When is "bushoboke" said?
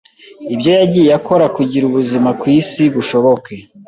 2.95-3.55